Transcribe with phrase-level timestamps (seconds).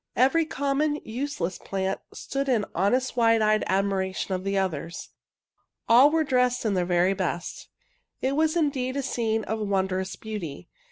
[0.15, 5.09] Every com mon, useless plant stood in honest wide eyed admiration of the others.
[5.87, 7.67] All were dressed in their very best.
[8.19, 10.69] It was indeed a scene of wondrous beauty.